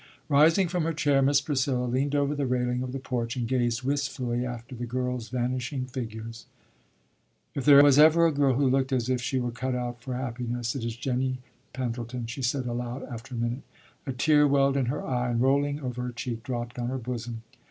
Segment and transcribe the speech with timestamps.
[0.29, 3.83] Rising from her chair, Miss Priscilla leaned over the railing of the porch, and gazed
[3.83, 6.47] wistfully after the girls' vanishing figures.
[7.53, 10.15] "If there was ever a girl who looked as if she were cut out for
[10.15, 11.37] happiness, it is Jinny
[11.71, 13.61] Pendleton," she said aloud after a minute.
[14.07, 17.43] A tear welled in her eye, and rolling over her cheek, dropped on her bosom.